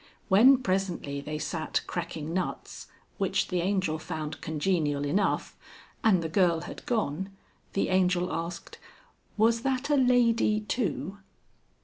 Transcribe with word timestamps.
When 0.29 0.57
presently 0.63 1.21
they 1.21 1.37
sat 1.37 1.81
cracking 1.85 2.33
nuts 2.33 2.87
which 3.19 3.49
the 3.49 3.61
Angel 3.61 3.99
found 3.99 4.41
congenial 4.41 5.05
enough 5.05 5.55
and 6.03 6.23
the 6.23 6.27
girl 6.27 6.61
had 6.61 6.83
gone, 6.87 7.29
the 7.73 7.89
Angel 7.89 8.33
asked: 8.33 8.79
"Was 9.37 9.61
that 9.61 9.91
a 9.91 9.95
lady, 9.97 10.61
too?" 10.61 11.19